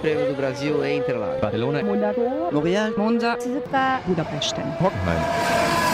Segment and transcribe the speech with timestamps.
[0.00, 1.40] Prêmio do Brasil em Interlagos.
[1.40, 2.20] Barcelona, Monaco,
[2.52, 3.36] Montreal, Monza,
[4.06, 4.56] Budapest.
[4.80, 5.22] Hockenheim.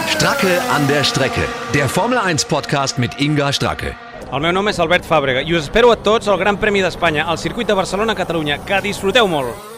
[0.07, 1.47] Stracke an der Strecke.
[1.73, 3.95] Der Formel 1 Podcast mit Inga Stracke.
[4.31, 7.25] El meu nom és Albert Fàbrega i us espero a tots al Gran Premi d'Espanya,
[7.25, 8.61] al circuit de Barcelona-Catalunya.
[8.65, 9.74] Que disfruteu molt!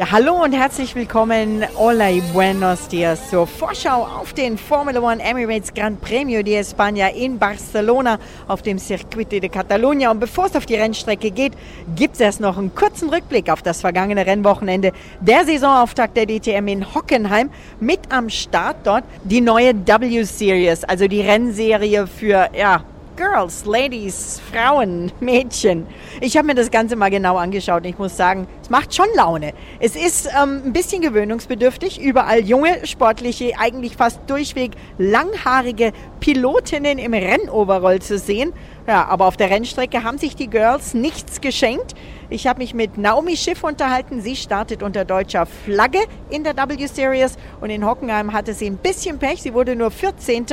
[0.00, 1.62] Ja, hallo und herzlich willkommen.
[1.76, 7.08] Hola y buenos dias zur Vorschau auf den Formula One Emirates Gran Premio de España
[7.08, 10.10] in Barcelona auf dem Circuito de Catalunya.
[10.10, 11.52] Und bevor es auf die Rennstrecke geht,
[11.96, 14.92] gibt es erst noch einen kurzen Rückblick auf das vergangene Rennwochenende.
[15.20, 21.20] Der Saisonauftakt der DTM in Hockenheim mit am Start dort die neue W-Series, also die
[21.20, 22.84] Rennserie für, ja,
[23.20, 25.86] Girls, Ladies, Frauen, Mädchen.
[26.22, 29.08] Ich habe mir das Ganze mal genau angeschaut und ich muss sagen, es macht schon
[29.14, 29.52] Laune.
[29.78, 37.12] Es ist ähm, ein bisschen gewöhnungsbedürftig, überall junge, sportliche, eigentlich fast durchweg langhaarige Pilotinnen im
[37.12, 38.54] Rennoverroll zu sehen.
[38.86, 41.94] Ja, aber auf der Rennstrecke haben sich die Girls nichts geschenkt.
[42.28, 44.20] Ich habe mich mit Naomi Schiff unterhalten.
[44.20, 46.00] Sie startet unter deutscher Flagge
[46.30, 49.42] in der W-Series und in Hockenheim hatte sie ein bisschen Pech.
[49.42, 50.46] Sie wurde nur 14.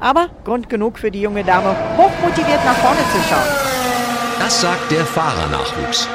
[0.00, 3.74] Aber Grund genug für die junge Dame, hochmotiviert nach vorne zu schauen.
[4.38, 6.08] Das sagt der Fahrernachwuchs.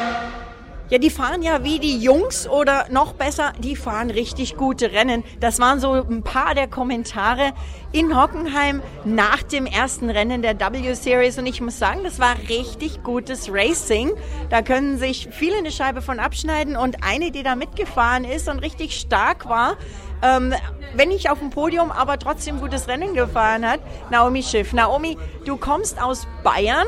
[0.90, 5.24] Ja, die fahren ja wie die Jungs oder noch besser, die fahren richtig gute Rennen.
[5.40, 7.54] Das waren so ein paar der Kommentare
[7.92, 13.04] in Hockenheim nach dem ersten Rennen der W-Series und ich muss sagen, das war richtig
[13.04, 14.14] gutes Racing.
[14.50, 18.58] Da können sich viele eine Scheibe von abschneiden und eine, die da mitgefahren ist und
[18.58, 19.78] richtig stark war,
[20.24, 20.56] ähm,
[20.96, 24.74] wenn nicht auf dem Podium, aber trotzdem gutes Rennen gefahren hat, Naomi Schiff.
[24.74, 26.88] Naomi, du kommst aus Bayern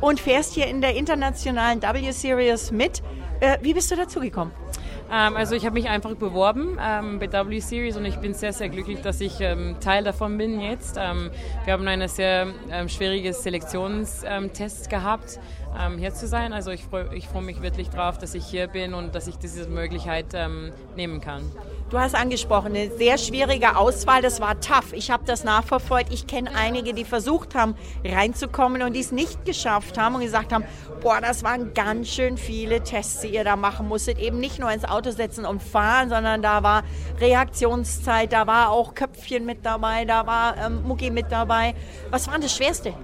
[0.00, 3.02] und fährst hier in der internationalen W-Series mit.
[3.40, 4.52] Äh, wie bist du dazu gekommen?
[5.12, 8.52] Ähm, also ich habe mich einfach beworben ähm, bei W Series und ich bin sehr,
[8.52, 10.96] sehr glücklich, dass ich ähm, Teil davon bin jetzt.
[10.98, 11.30] Ähm,
[11.64, 15.38] wir haben eine sehr ähm, schwierige Selektionstest gehabt,
[15.78, 16.52] ähm, hier zu sein.
[16.52, 19.36] Also ich freue ich freu mich wirklich drauf, dass ich hier bin und dass ich
[19.36, 20.26] diese Möglichkeit
[20.96, 21.42] nehmen kann.
[21.88, 24.92] Du hast angesprochen, eine sehr schwierige Auswahl, das war tough.
[24.92, 26.12] Ich habe das nachverfolgt.
[26.12, 30.52] Ich kenne einige, die versucht haben, reinzukommen und die es nicht geschafft haben und gesagt
[30.52, 30.64] haben,
[31.00, 34.18] boah, das waren ganz schön viele Tests, die ihr da machen musstet.
[34.18, 36.82] Eben nicht nur ins Auto setzen und fahren, sondern da war
[37.20, 41.76] Reaktionszeit, da war auch Köpfchen mit dabei, da war ähm, Mucki mit dabei.
[42.10, 42.94] Was war das Schwerste?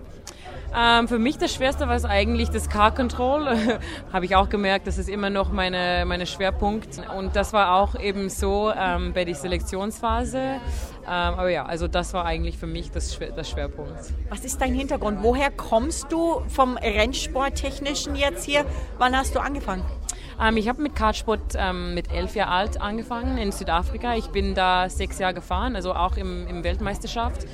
[0.75, 3.47] Ähm, für mich das Schwerste war es eigentlich das Car Control.
[4.13, 7.03] Habe ich auch gemerkt, das ist immer noch meine, meine Schwerpunkt.
[7.17, 10.39] Und das war auch eben so ähm, bei der Selektionsphase.
[10.39, 10.61] Ähm,
[11.07, 13.93] aber ja, also das war eigentlich für mich das, das Schwerpunkt.
[14.31, 15.19] Was ist dein Hintergrund?
[15.23, 18.65] Woher kommst du vom Rennsporttechnischen jetzt hier?
[18.99, 19.85] Wann hast du angefangen?
[20.41, 24.17] Ähm, ich habe mit Kartsport ähm, mit elf Jahren alt angefangen in Südafrika.
[24.17, 27.47] Ich bin da sechs Jahre gefahren, also auch im, im Weltmeisterschaft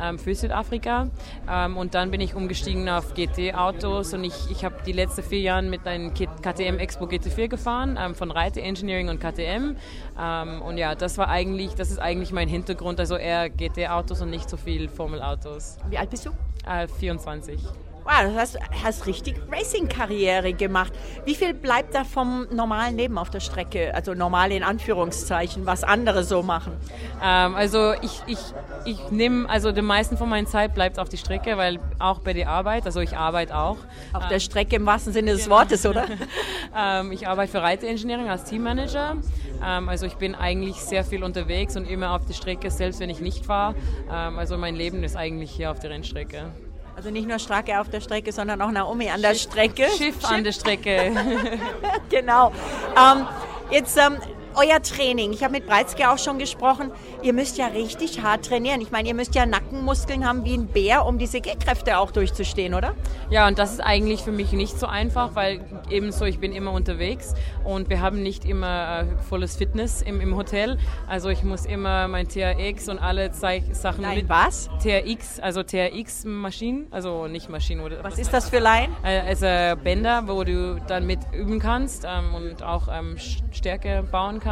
[0.00, 1.08] ähm, für Südafrika.
[1.50, 5.40] Ähm, und dann bin ich umgestiegen auf GT-Autos und ich, ich habe die letzten vier
[5.40, 9.76] Jahre mit einem KTM Expo GT4 gefahren, ähm, von Reite Engineering und KTM.
[10.20, 14.30] Ähm, und ja, das war eigentlich, das ist eigentlich mein Hintergrund, also eher GT-Autos und
[14.30, 15.78] nicht so viel Formel-Autos.
[15.88, 16.30] Wie alt bist du?
[16.66, 17.60] Äh, 24.
[18.04, 20.92] Wow, du hast, hast richtig Racing-Karriere gemacht.
[21.24, 23.94] Wie viel bleibt da vom normalen Leben auf der Strecke?
[23.94, 26.74] Also normal in Anführungszeichen, was andere so machen?
[27.22, 28.38] Ähm, also ich, ich,
[28.84, 32.34] ich nehme, also die meisten von meiner Zeit bleibt auf die Strecke, weil auch bei
[32.34, 33.78] der Arbeit, also ich arbeite auch.
[34.12, 35.56] Auf ähm, der Strecke im wahrsten Sinne des genau.
[35.56, 36.04] Wortes, oder?
[36.76, 39.16] ähm, ich arbeite für Reiteengineering als Teammanager.
[39.64, 43.08] Ähm, also ich bin eigentlich sehr viel unterwegs und immer auf der Strecke, selbst wenn
[43.08, 43.74] ich nicht fahre.
[44.12, 46.52] Ähm, also mein Leben ist eigentlich hier auf der Rennstrecke.
[46.96, 49.84] Also nicht nur Stracke auf der Strecke, sondern auch Naomi an der Strecke.
[49.88, 50.24] Schiff, Schiff.
[50.24, 51.12] an der Strecke.
[52.08, 52.52] genau.
[52.96, 53.26] Ähm,
[53.70, 54.16] jetzt ähm,
[54.56, 55.32] euer Training.
[55.32, 56.90] Ich habe mit Breizke auch schon gesprochen.
[57.22, 58.80] Ihr müsst ja richtig hart trainieren.
[58.80, 62.74] Ich meine, ihr müsst ja Nackenmuskeln haben wie ein Bär, um diese Gehkräfte auch durchzustehen,
[62.74, 62.94] oder?
[63.30, 65.60] Ja, und das ist eigentlich für mich nicht so einfach, weil
[65.90, 70.36] ebenso ich bin immer unterwegs und wir haben nicht immer äh, volles Fitness im, im
[70.36, 70.78] Hotel.
[71.08, 74.28] Also ich muss immer mein TRX und alle Zeig Sachen Nein, mit.
[74.28, 74.68] was?
[74.82, 77.80] TRX, also TRX-Maschinen, also nicht Maschinen.
[77.80, 78.92] Oder, was, was ist das für Laien?
[79.02, 83.16] Äh, also Bänder, wo du dann mit üben kannst ähm, und auch ähm,
[83.50, 84.43] Stärke bauen kannst.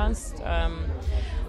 [0.44, 0.78] Ähm,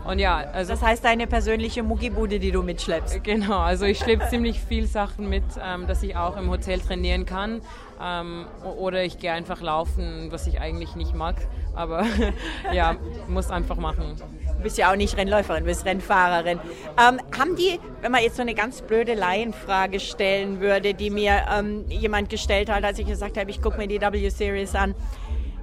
[0.06, 3.24] und ja, also das heißt deine persönliche Muckibude, die du mitschleppst.
[3.24, 7.26] Genau, also ich schleppe ziemlich viel Sachen mit, ähm, dass ich auch im Hotel trainieren
[7.26, 7.62] kann.
[8.02, 8.46] Ähm,
[8.78, 11.36] oder ich gehe einfach laufen, was ich eigentlich nicht mag.
[11.74, 12.06] Aber
[12.74, 12.98] ja,
[13.28, 14.16] muss einfach machen.
[14.58, 16.60] Du bist ja auch nicht Rennläuferin, du bist Rennfahrerin.
[17.00, 21.46] Ähm, haben die, wenn man jetzt so eine ganz blöde Laienfrage stellen würde, die mir
[21.54, 24.96] ähm, jemand gestellt hat, als ich gesagt habe, ich gucke mir die W-Series an,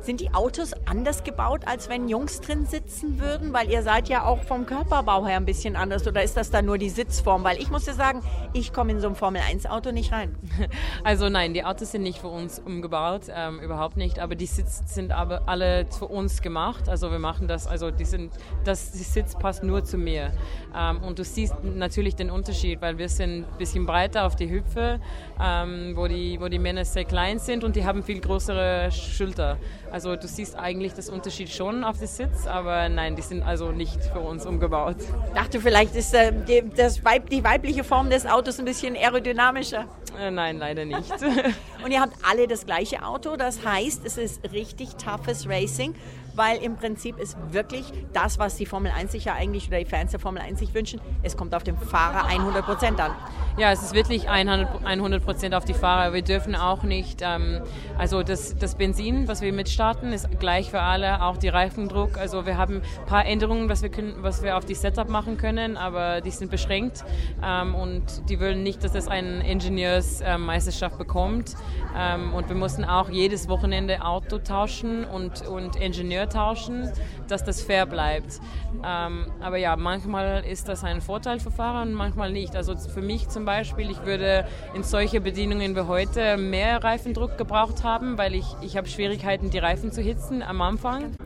[0.03, 3.53] Sind die Autos anders gebaut, als wenn Jungs drin sitzen würden?
[3.53, 6.07] Weil ihr seid ja auch vom Körperbau her ein bisschen anders.
[6.07, 7.45] Oder ist das dann nur die Sitzform?
[7.45, 8.23] Weil ich muss ja sagen,
[8.55, 10.37] ich komme in so ein Formel-1-Auto nicht rein.
[11.03, 14.19] Also nein, die Autos sind nicht für uns umgebaut, ähm, überhaupt nicht.
[14.19, 16.89] Aber die Sitze sind aber alle für uns gemacht.
[16.89, 18.33] Also wir machen das, also die sind,
[18.65, 20.33] das die Sitz passt nur zu mir.
[20.77, 24.51] Ähm, und du siehst natürlich den Unterschied, weil wir sind ein bisschen breiter auf die
[24.51, 25.01] Hüpfe,
[25.41, 29.59] ähm, wo, die, wo die Männer sehr klein sind und die haben viel größere Schulter.
[29.93, 33.73] Also du siehst eigentlich das Unterschied schon auf den Sitz, aber nein, die sind also
[33.73, 34.97] nicht für uns umgebaut.
[35.01, 38.95] Ich dachte, vielleicht ist äh, die, das Weib, die weibliche Form des Autos ein bisschen
[38.97, 39.87] aerodynamischer.
[40.19, 41.13] Äh, nein, leider nicht.
[41.85, 45.95] Und ihr habt alle das gleiche Auto, das heißt, es ist richtig toughes Racing
[46.35, 49.85] weil im Prinzip ist wirklich das, was die Formel 1 sich ja eigentlich oder die
[49.85, 53.13] Fans der Formel 1 sich wünschen, es kommt auf den Fahrer 100 Prozent an.
[53.57, 56.13] Ja, es ist wirklich 100 Prozent auf die Fahrer.
[56.13, 57.61] Wir dürfen auch nicht, ähm,
[57.99, 62.17] also das, das Benzin, was wir mitstarten, ist gleich für alle, auch die Reifendruck.
[62.17, 65.37] Also wir haben ein paar Änderungen, was wir, können, was wir auf die Setup machen
[65.37, 67.05] können, aber die sind beschränkt
[67.45, 71.55] ähm, und die wollen nicht, dass es eine Ingenieursmeisterschaft bekommt.
[71.97, 76.91] Ähm, und wir mussten auch jedes Wochenende Auto tauschen und, und Ingenieur tauschen,
[77.29, 78.41] dass das fair bleibt.
[78.87, 82.57] Ähm, aber ja, manchmal ist das ein Vorteil für Fahrer und manchmal nicht.
[82.57, 87.85] Also für mich zum Beispiel, ich würde in solche Bedienungen wie heute mehr Reifendruck gebraucht
[87.85, 91.17] haben, weil ich, ich habe Schwierigkeiten, die Reifen zu hitzen am Anfang.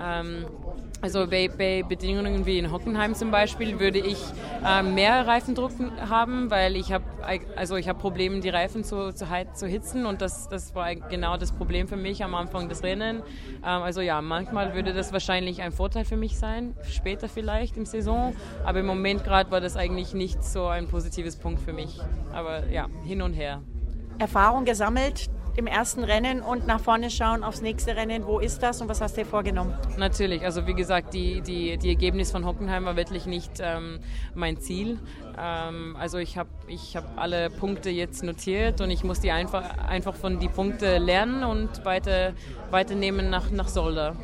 [0.00, 0.46] Ähm,
[1.02, 4.18] also bei, bei, Bedingungen wie in Hockenheim zum Beispiel würde ich
[4.64, 5.72] äh, mehr Reifendruck
[6.08, 7.04] haben, weil ich habe
[7.56, 11.36] also ich habe Probleme, die Reifen zu, zu, zu hitzen und das, das war genau
[11.36, 13.18] das Problem für mich am Anfang des Rennen.
[13.18, 17.86] Ähm, also ja, manchmal würde das wahrscheinlich ein Vorteil für mich sein, später vielleicht im
[17.86, 21.98] Saison, aber im Moment gerade war das eigentlich nicht so ein positives Punkt für mich.
[22.32, 23.62] Aber ja, hin und her.
[24.18, 28.26] Erfahrung gesammelt, im ersten Rennen und nach vorne schauen aufs nächste Rennen.
[28.26, 29.74] Wo ist das und was hast du dir vorgenommen?
[29.96, 34.00] Natürlich, also wie gesagt, die, die, die Ergebnis von Hockenheim war wirklich nicht ähm,
[34.34, 34.98] mein Ziel.
[35.38, 39.78] Ähm, also ich habe ich hab alle Punkte jetzt notiert und ich muss die einfach,
[39.78, 42.32] einfach von die Punkte lernen und weiter,
[42.70, 44.16] weiternehmen nach, nach Solda.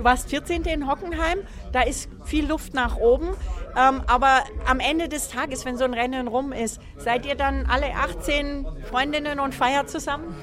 [0.00, 0.62] Du warst 14.
[0.62, 1.40] in Hockenheim,
[1.72, 3.28] da ist viel Luft nach oben.
[3.76, 7.66] Ähm, aber am Ende des Tages, wenn so ein Rennen rum ist, seid ihr dann
[7.66, 10.34] alle 18 Freundinnen und feiert zusammen?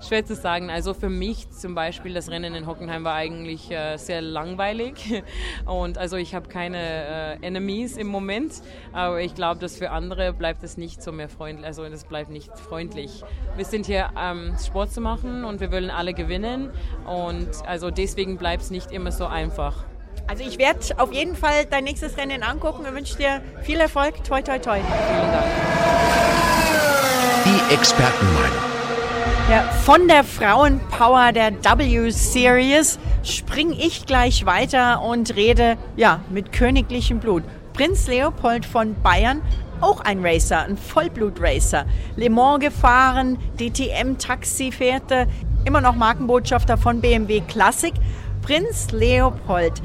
[0.00, 0.70] Schwer zu sagen.
[0.70, 5.22] Also für mich zum Beispiel, das Rennen in Hockenheim war eigentlich äh, sehr langweilig.
[5.66, 6.78] Und also ich habe keine
[7.42, 8.62] äh, Enemies im Moment.
[8.92, 11.66] Aber ich glaube, dass für andere bleibt es nicht so mehr freundlich.
[11.66, 13.22] Also es bleibt nicht freundlich.
[13.56, 16.70] Wir sind hier, ähm, Sport zu machen und wir wollen alle gewinnen.
[17.06, 19.84] Und also deswegen bleibt es nicht immer so einfach.
[20.28, 24.22] Also ich werde auf jeden Fall dein nächstes Rennen angucken und wünsche dir viel Erfolg.
[24.24, 24.78] Toi, toi, toi.
[24.78, 25.46] Vielen Dank.
[27.44, 28.67] Die Expertenmeinung.
[29.50, 37.18] Ja, von der Frauenpower der W-Series springe ich gleich weiter und rede ja, mit königlichem
[37.18, 37.44] Blut.
[37.72, 39.40] Prinz Leopold von Bayern,
[39.80, 41.86] auch ein Racer, ein Vollblut-Racer.
[42.16, 45.26] Le Mans gefahren, DTM-Taxi fährte,
[45.64, 47.94] immer noch Markenbotschafter von BMW Classic.
[48.42, 49.80] Prinz Leopold,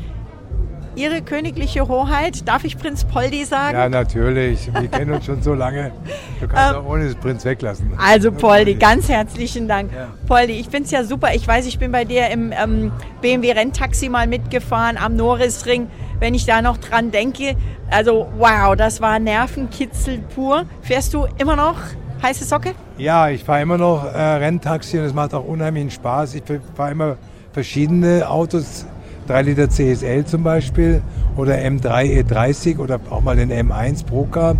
[0.95, 3.75] Ihre königliche Hoheit, darf ich Prinz Poldi sagen?
[3.75, 4.69] Ja, natürlich.
[4.79, 5.91] Wir kennen uns schon so lange.
[6.39, 7.93] Du kannst ähm, auch ohne Prinz weglassen.
[7.97, 9.91] Also Poldi, ganz herzlichen Dank.
[9.91, 10.09] Ja.
[10.27, 11.33] Poldi, ich finde es ja super.
[11.33, 12.91] Ich weiß, ich bin bei dir im ähm,
[13.21, 15.87] BMW-Renntaxi mal mitgefahren am Norrisring.
[16.19, 17.55] Wenn ich da noch dran denke,
[17.89, 20.65] also wow, das war Nervenkitzel pur.
[20.81, 21.75] Fährst du immer noch
[22.21, 22.75] heiße Socke?
[22.99, 26.35] Ja, ich fahre immer noch äh, Renntaxi und es macht auch unheimlichen Spaß.
[26.35, 26.43] Ich
[26.75, 27.17] fahre immer
[27.51, 28.85] verschiedene Autos
[29.27, 31.01] 3 Liter CSL zum Beispiel
[31.35, 34.55] oder M3 E30 oder auch mal den M1 Procar.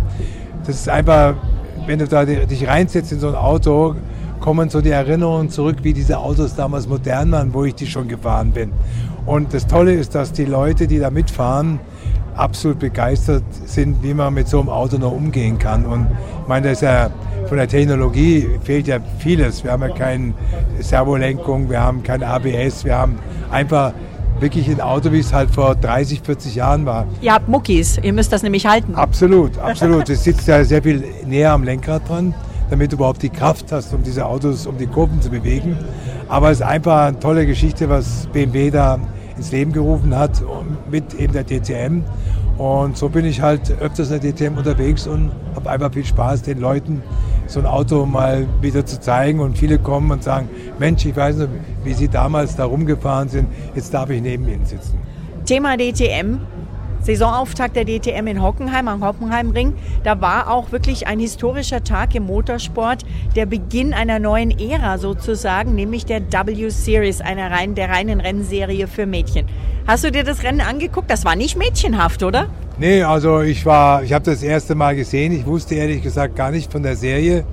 [0.66, 1.34] Das ist einfach,
[1.86, 3.94] wenn du da dich reinsetzt in so ein Auto,
[4.40, 8.08] kommen so die Erinnerungen zurück, wie diese Autos damals modern waren, wo ich die schon
[8.08, 8.72] gefahren bin.
[9.26, 11.80] Und das Tolle ist, dass die Leute, die da mitfahren,
[12.34, 15.86] absolut begeistert sind, wie man mit so einem Auto noch umgehen kann.
[15.86, 16.06] Und
[16.42, 17.10] ich meine, das ist ja
[17.46, 19.64] von der Technologie fehlt ja vieles.
[19.64, 20.34] Wir haben ja keine
[20.80, 23.18] Servolenkung, wir haben kein ABS, wir haben
[23.50, 23.92] einfach
[24.40, 27.06] wirklich ein Auto, wie es halt vor 30, 40 Jahren war.
[27.20, 28.94] Ihr habt Muckis, ihr müsst das nämlich halten.
[28.94, 30.08] Absolut, absolut.
[30.08, 32.34] es sitzt ja sehr viel näher am Lenkrad dran,
[32.70, 35.76] damit du überhaupt die Kraft hast, um diese Autos, um die Kurven zu bewegen.
[36.28, 38.98] Aber es ist einfach eine tolle Geschichte, was BMW da
[39.36, 40.42] ins Leben gerufen hat
[40.90, 42.02] mit eben der DTM.
[42.58, 46.42] Und so bin ich halt öfters in der DTM unterwegs und habe einfach viel Spaß,
[46.42, 47.02] den Leuten
[47.46, 49.40] so ein Auto mal wieder zu zeigen.
[49.40, 51.50] Und viele kommen und sagen, Mensch, ich weiß nicht,
[51.82, 54.98] wie Sie damals da rumgefahren sind, jetzt darf ich neben Ihnen sitzen.
[55.44, 56.38] Thema DTM.
[57.04, 59.74] Saisonauftakt der DTM in Hockenheim am Hockenheimring.
[60.04, 63.04] Da war auch wirklich ein historischer Tag im Motorsport,
[63.36, 68.86] der Beginn einer neuen Ära sozusagen, nämlich der W Series, einer rein, der reinen Rennserie
[68.86, 69.46] für Mädchen.
[69.86, 71.10] Hast du dir das Rennen angeguckt?
[71.10, 72.48] Das war nicht mädchenhaft, oder?
[72.78, 75.32] Nee, also ich war, ich habe das erste Mal gesehen.
[75.32, 77.44] Ich wusste ehrlich gesagt gar nicht von der Serie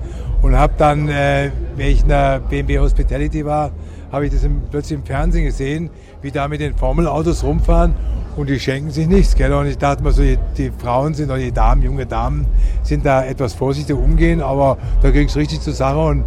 [0.41, 3.71] und habe dann, äh, wenn ich in der BMW Hospitality war,
[4.11, 5.89] habe ich das im, plötzlich im Fernsehen gesehen,
[6.21, 7.93] wie da mit den Formelautos rumfahren
[8.35, 9.35] und die schenken sich nichts.
[9.35, 9.53] Gell?
[9.53, 12.45] Und ich dachte mir so, die, Frauen sind, oder die Damen, junge Damen,
[12.83, 16.23] sind da etwas vorsichtig umgehen, aber da ging es richtig zur Sache und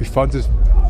[0.00, 0.48] ich fand es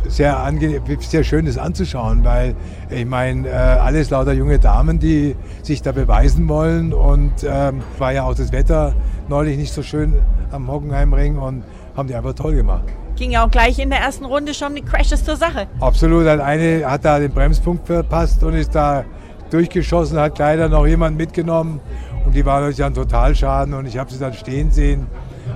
[0.08, 0.52] sehr
[1.00, 2.54] sehr schön, das anzuschauen, weil
[2.90, 8.12] ich meine, äh, alles lauter junge Damen, die sich da beweisen wollen und ähm, war
[8.12, 8.94] ja auch das Wetter
[9.28, 10.14] neulich nicht so schön
[10.50, 11.64] am Hockenheimring und
[11.96, 12.84] haben die einfach toll gemacht.
[13.16, 15.68] Ging ja auch gleich in der ersten Runde schon die Crashes zur Sache.
[15.80, 19.04] Absolut, hat eine hat da den Bremspunkt verpasst und ist da
[19.50, 21.80] durchgeschossen, hat leider noch jemand mitgenommen
[22.26, 25.06] und die war natürlich ein Totalschaden und ich habe sie dann stehen sehen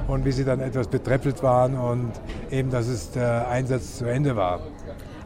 [0.07, 2.13] und wie sie dann etwas betreffelt waren und
[2.51, 4.61] eben, dass es der Einsatz zu Ende war.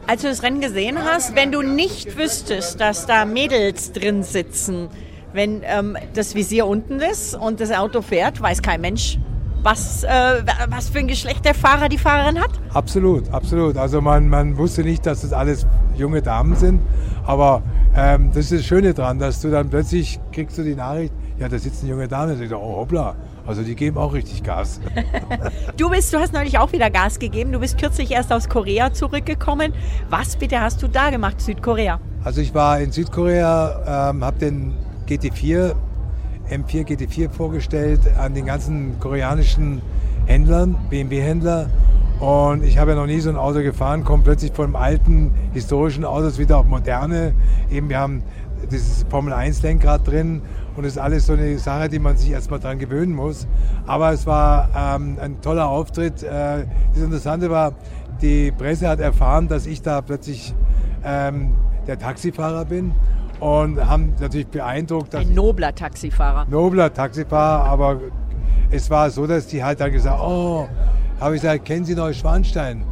[0.07, 4.89] Als du das Rennen gesehen hast, wenn du nicht wüsstest, dass da Mädels drin sitzen,
[5.33, 9.17] wenn ähm, das Visier unten ist und das Auto fährt, weiß kein Mensch,
[9.63, 10.09] was, äh,
[10.69, 12.51] was für ein Geschlecht der Fahrer, die Fahrerin hat?
[12.73, 13.77] Absolut, absolut.
[13.77, 15.65] Also man, man wusste nicht, dass das alles
[15.95, 16.81] junge Damen sind,
[17.25, 17.63] aber
[17.95, 21.47] ähm, das ist das Schöne dran, dass du dann plötzlich kriegst du die Nachricht, ja,
[21.47, 23.15] da sitzt eine junge Dame, ich oh hoppla,
[23.45, 24.79] also die geben auch richtig Gas.
[25.77, 27.51] du bist, du hast neulich auch wieder Gas gegeben.
[27.51, 29.73] Du bist kürzlich erst aus Korea zurückgekommen.
[30.09, 31.99] Was bitte hast du da gemacht, Südkorea?
[32.23, 34.73] Also ich war in Südkorea, ähm, habe den
[35.07, 35.75] GT4,
[36.49, 39.81] M4 GT4 vorgestellt an den ganzen koreanischen
[40.25, 41.69] Händlern, BMW-Händler.
[42.19, 46.05] Und ich habe ja noch nie so ein Auto gefahren, komme plötzlich von alten historischen
[46.05, 47.33] Autos wieder auf moderne.
[47.71, 48.23] Eben wir haben
[48.71, 50.41] dieses Formel 1 Lenkrad drin
[50.75, 53.47] und das ist alles so eine Sache, die man sich erstmal dran gewöhnen muss.
[53.85, 56.23] Aber es war ähm, ein toller Auftritt.
[56.23, 57.73] Äh, das Interessante war,
[58.21, 60.53] die Presse hat erfahren, dass ich da plötzlich
[61.03, 61.55] ähm,
[61.87, 62.93] der Taxifahrer bin
[63.43, 65.13] und haben natürlich beeindruckt.
[65.13, 66.45] Ein nobler Taxifahrer.
[66.49, 67.99] Nobler Taxifahrer, aber
[68.71, 70.65] es war so, dass die halt dann gesagt, oh,
[71.19, 72.85] habe ich gesagt, kennen Sie Neuschwanstein?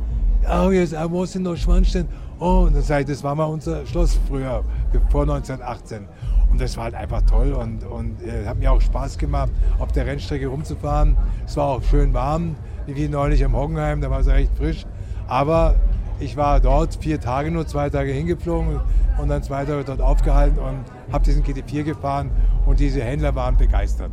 [0.46, 2.06] Oh, yes, I was in Neuschwanstein.
[2.38, 4.66] Oh, und dann sage ich, das war mal unser Schloss früher,
[5.10, 6.06] vor 1918.
[6.52, 9.94] Und das war halt einfach toll und, und äh, hat mir auch Spaß gemacht, auf
[9.94, 11.16] der Rennstrecke rumzufahren.
[11.46, 14.86] Es war auch schön warm, wie neulich am Hockenheim, da war es recht frisch.
[15.30, 15.76] Aber
[16.22, 18.80] ich war dort vier Tage nur, zwei Tage hingeflogen
[19.18, 22.32] und dann zwei Tage dort aufgehalten und habe diesen GT4 gefahren
[22.66, 24.12] und diese Händler waren begeistert.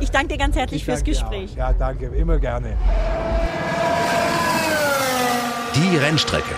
[0.00, 1.54] Ich danke dir ganz herzlich fürs Gespräch.
[1.56, 2.76] Ja, danke, immer gerne.
[5.74, 6.54] Die Rennstrecke.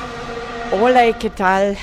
[0.71, 1.77] Hola, ¿qué tal?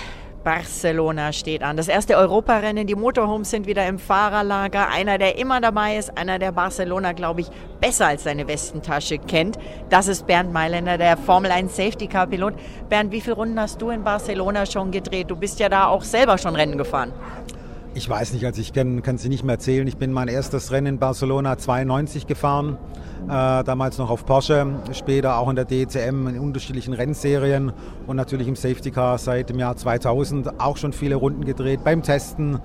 [0.44, 1.78] Barcelona steht an.
[1.78, 2.88] Das erste Europarennen.
[2.88, 4.90] Die Motorhomes sind wieder im Fahrerlager.
[4.90, 7.48] Einer, der immer dabei ist, einer, der Barcelona, glaube ich,
[7.80, 9.60] besser als seine Westentasche kennt.
[9.90, 12.56] Das ist Bernd Mailänder, der Formel 1 Safety Car Pilot.
[12.90, 15.30] Bernd, wie viele Runden hast du in Barcelona schon gedreht?
[15.30, 17.14] Du bist ja da auch selber schon Rennen gefahren.
[17.94, 19.86] Ich weiß nicht, also ich kann, kann sie nicht mehr erzählen.
[19.86, 22.78] Ich bin mein erstes Rennen in Barcelona 92 gefahren,
[23.26, 23.28] äh,
[23.66, 27.74] damals noch auf Porsche, später auch in der DCM in unterschiedlichen Rennserien
[28.08, 32.02] und natürlich im Safety Car seit dem Jahr 2000 auch schon viele Runden gedreht beim
[32.02, 32.60] Testen,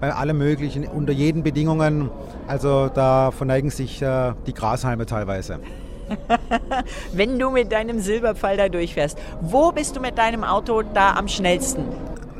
[0.00, 2.08] bei allem Möglichen, unter jeden Bedingungen.
[2.48, 5.60] Also da verneigen sich äh, die Grashalme teilweise.
[7.12, 11.28] Wenn du mit deinem Silberpfeil da durchfährst, wo bist du mit deinem Auto da am
[11.28, 11.84] schnellsten?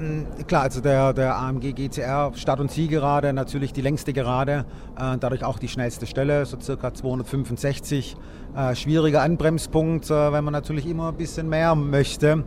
[0.01, 4.65] Mm, klar, also der, der AMG GCR Start- und Zielgerade, natürlich die längste Gerade,
[4.99, 8.17] äh, dadurch auch die schnellste Stelle, so circa 265.
[8.57, 12.45] Äh, schwieriger Anbremspunkt, äh, wenn man natürlich immer ein bisschen mehr möchte.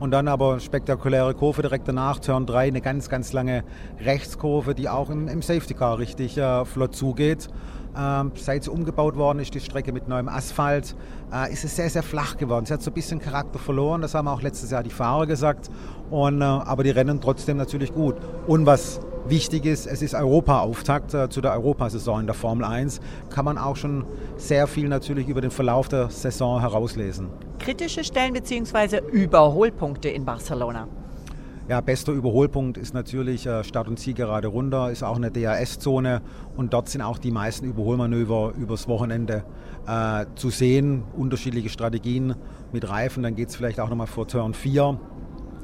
[0.00, 3.64] Und dann aber spektakuläre Kurve direkt danach, Turn 3, eine ganz, ganz lange
[4.00, 7.48] Rechtskurve, die auch im, im Safety Car richtig äh, flott zugeht.
[7.96, 10.96] Ähm, seit sie umgebaut worden ist, die Strecke mit neuem Asphalt,
[11.32, 12.66] äh, ist es sehr, sehr flach geworden.
[12.66, 15.70] Sie hat so ein bisschen Charakter verloren, das haben auch letztes Jahr die Fahrer gesagt.
[16.10, 18.16] Und, äh, aber die rennen trotzdem natürlich gut.
[18.46, 23.00] Und was wichtig ist, es ist Europa-Auftakt äh, zu der Europasaison in der Formel 1.
[23.30, 24.04] Kann man auch schon
[24.36, 27.28] sehr viel natürlich über den Verlauf der Saison herauslesen.
[27.58, 29.00] Kritische Stellen bzw.
[29.10, 30.88] Überholpunkte in Barcelona.
[31.66, 36.20] Ja, bester Überholpunkt ist natürlich äh, Start und Ziel gerade runter, ist auch eine DRS-Zone
[36.58, 39.44] und dort sind auch die meisten Überholmanöver übers Wochenende
[39.86, 41.04] äh, zu sehen.
[41.16, 42.34] Unterschiedliche Strategien
[42.70, 45.00] mit Reifen, dann geht es vielleicht auch nochmal vor Turn 4.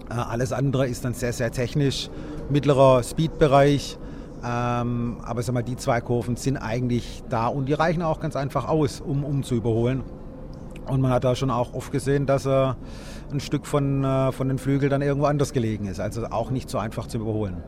[0.09, 2.09] Äh, alles andere ist dann sehr, sehr technisch,
[2.49, 3.99] mittlerer Speedbereich.
[4.43, 8.37] Ähm, aber sag mal, die zwei Kurven sind eigentlich da und die reichen auch ganz
[8.37, 10.03] einfach aus, um, um zu überholen.
[10.91, 12.77] Und man hat da schon auch oft gesehen, dass er
[13.33, 16.01] ein Stück von, äh, von den Flügeln dann irgendwo anders gelegen ist.
[16.01, 17.63] Also auch nicht so einfach zu überholen.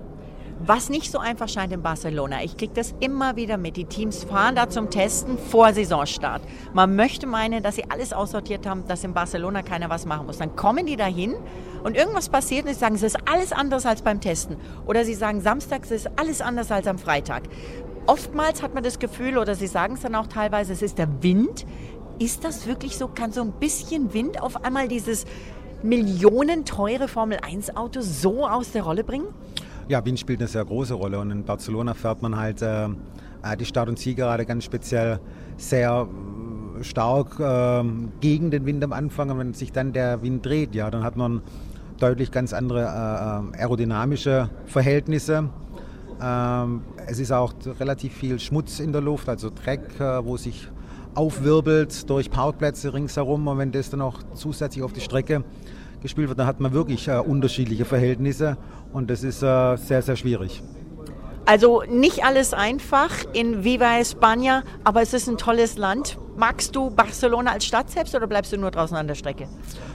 [0.65, 2.43] Was nicht so einfach scheint in Barcelona.
[2.45, 3.77] Ich kriege das immer wieder mit.
[3.77, 6.43] Die Teams fahren da zum Testen vor Saisonstart.
[6.73, 10.39] Man möchte meinen, dass sie alles aussortiert haben, dass in Barcelona keiner was machen muss.
[10.39, 11.35] Dann kommen die dahin
[11.83, 14.57] und irgendwas passiert und sie sagen, es ist alles anders als beim Testen.
[14.87, 17.43] Oder sie sagen, samstags ist alles anders als am Freitag.
[18.07, 21.23] Oftmals hat man das Gefühl, oder sie sagen es dann auch teilweise, es ist der
[21.23, 21.65] Wind.
[22.19, 23.09] Ist das wirklich so?
[23.09, 25.25] Kann so ein bisschen Wind auf einmal dieses
[25.83, 29.27] millionenteure Formel-1-Auto so aus der Rolle bringen?
[29.89, 32.89] Ja, Wind spielt eine sehr große Rolle und in Barcelona fährt man halt äh,
[33.59, 35.19] die Start- und Zielgerade ganz speziell
[35.57, 36.09] sehr
[36.79, 37.85] äh, stark äh,
[38.21, 41.17] gegen den Wind am Anfang und wenn sich dann der Wind dreht, ja, dann hat
[41.17, 41.43] man
[41.99, 45.51] deutlich ganz andere äh, äh aerodynamische Verhältnisse.
[46.23, 50.69] Ähm, es ist auch relativ viel Schmutz in der Luft, also Dreck, äh, wo sich
[51.15, 55.45] aufwirbelt durch Parkplätze ringsherum und wenn das dann auch zusätzlich auf die Strecke
[56.01, 58.57] gespielt wird, dann hat man wirklich äh, unterschiedliche Verhältnisse
[58.93, 60.63] und das ist äh, sehr, sehr schwierig.
[61.45, 66.19] Also nicht alles einfach in Viva España, aber es ist ein tolles Land.
[66.35, 69.49] Magst du Barcelona als Stadt selbst oder bleibst du nur draußen an der Strecke?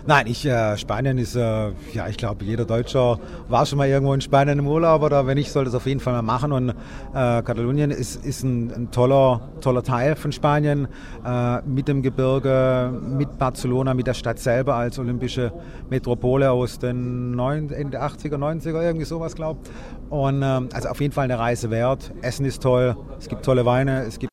[0.05, 4.13] Nein, ich, äh, Spanien ist, äh, ja, ich glaube, jeder Deutscher war schon mal irgendwo
[4.13, 6.51] in Spanien im Urlaub oder wenn nicht, soll das auf jeden Fall mal machen.
[6.51, 6.73] Und äh,
[7.13, 10.87] Katalonien ist, ist ein, ein, toller, toller Teil von Spanien
[11.25, 15.51] äh, mit dem Gebirge, mit Barcelona, mit der Stadt selber als olympische
[15.89, 20.11] Metropole aus den 9, Ende 80er, 90er, irgendwie sowas, glaube ich.
[20.11, 22.13] Und ähm, also auf jeden Fall eine Reise wert.
[22.21, 24.31] Essen ist toll, es gibt tolle Weine, es gibt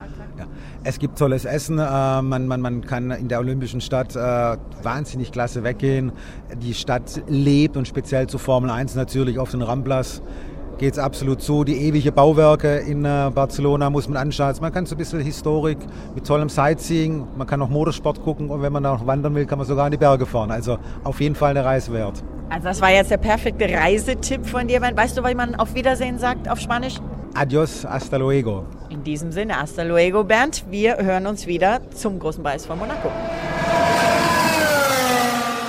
[0.84, 1.82] es gibt tolles Essen, äh,
[2.22, 4.18] man, man, man kann in der Olympischen Stadt äh,
[4.82, 6.12] wahnsinnig klasse weggehen.
[6.62, 10.22] Die Stadt lebt und speziell zu Formel 1 natürlich auf den Ramblas
[10.78, 11.64] geht es absolut zu.
[11.64, 14.48] Die ewige Bauwerke in äh, Barcelona muss man anschauen.
[14.48, 15.78] Also man kann so ein bisschen Historik
[16.14, 19.58] mit tollem Sightseeing, man kann auch Motorsport gucken und wenn man auch wandern will, kann
[19.58, 20.50] man sogar in die Berge fahren.
[20.50, 22.22] Also auf jeden Fall eine Reise wert.
[22.50, 24.82] Also das war jetzt der perfekte Reisetipp von dir.
[24.82, 26.96] Weißt du, wie man auf Wiedersehen sagt auf Spanisch?
[27.34, 28.64] Adios, hasta luego.
[29.04, 30.64] In diesem Sinne, hasta luego, Bernd.
[30.70, 33.12] Wir hören uns wieder zum großen Preis von Monaco.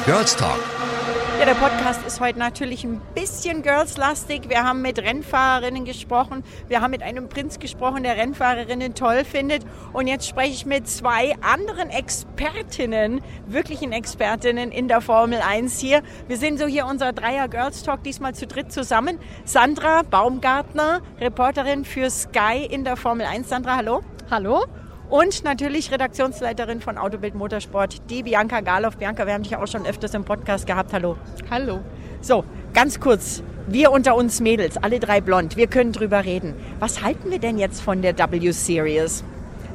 [0.06, 0.75] Girls Talk
[1.40, 4.48] ja, der Podcast ist heute natürlich ein bisschen girls-lastig.
[4.48, 6.44] Wir haben mit Rennfahrerinnen gesprochen.
[6.70, 9.66] Wir haben mit einem Prinz gesprochen, der Rennfahrerinnen toll findet.
[9.92, 16.04] Und jetzt spreche ich mit zwei anderen Expertinnen, wirklichen Expertinnen in der Formel 1 hier.
[16.28, 19.20] Wir sind so hier unser Dreier Girls Talk, diesmal zu dritt zusammen.
[19.44, 23.50] Sandra Baumgartner, Reporterin für Sky in der Formel 1.
[23.50, 24.04] Sandra, hallo.
[24.32, 24.64] Hallo.
[25.10, 28.98] Und natürlich Redaktionsleiterin von Autobild Motorsport, die Bianca Galoff.
[28.98, 30.94] Bianca, wir haben dich auch schon öfters im Podcast gehabt.
[30.94, 31.16] Hallo.
[31.52, 31.82] Hallo.
[32.22, 33.44] So, ganz kurz.
[33.68, 36.54] Wir unter uns Mädels, alle drei blond, wir können drüber reden.
[36.80, 39.24] Was halten wir denn jetzt von der W-Series?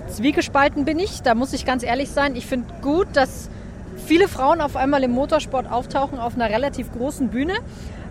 [0.08, 2.36] Zwiegespalten bin ich, da muss ich ganz ehrlich sein.
[2.36, 3.50] Ich finde gut, dass
[4.06, 7.54] viele Frauen auf einmal im Motorsport auftauchen auf einer relativ großen Bühne.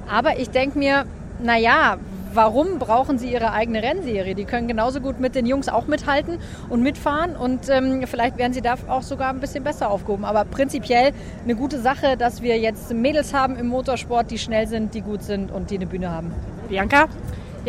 [0.10, 1.06] Aber ich denke mir,
[1.42, 1.98] naja,
[2.34, 4.36] warum brauchen sie ihre eigene Rennserie?
[4.36, 6.38] Die können genauso gut mit den Jungs auch mithalten
[6.70, 10.26] und mitfahren und ähm, vielleicht werden sie da auch sogar ein bisschen besser aufgehoben.
[10.26, 11.12] Aber prinzipiell
[11.44, 15.24] eine gute Sache, dass wir jetzt Mädels haben im Motorsport, die schnell sind, die gut
[15.24, 16.32] sind und die eine Bühne haben.
[16.68, 17.08] Bianca?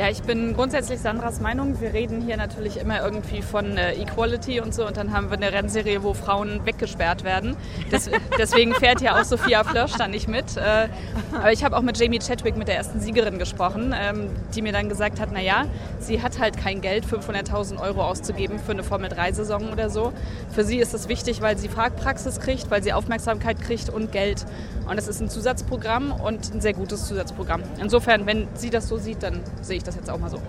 [0.01, 1.79] Ja, ich bin grundsätzlich Sandras Meinung.
[1.79, 5.37] Wir reden hier natürlich immer irgendwie von äh, Equality und so und dann haben wir
[5.37, 7.55] eine Rennserie, wo Frauen weggesperrt werden.
[7.93, 8.09] Des,
[8.39, 10.57] deswegen fährt ja auch Sophia Flörsch da nicht mit.
[10.57, 10.89] Äh,
[11.35, 14.73] aber ich habe auch mit Jamie Chadwick, mit der ersten Siegerin, gesprochen, ähm, die mir
[14.73, 15.67] dann gesagt hat, naja,
[15.99, 20.15] sie hat halt kein Geld, 500.000 Euro auszugeben für eine Formel-3-Saison oder so.
[20.51, 24.47] Für sie ist es wichtig, weil sie Fahrpraxis kriegt, weil sie Aufmerksamkeit kriegt und Geld.
[24.89, 27.63] Und es ist ein Zusatzprogramm und ein sehr gutes Zusatzprogramm.
[27.81, 30.41] Insofern, wenn sie das so sieht, dann sehe ich das jetzt auch mal so.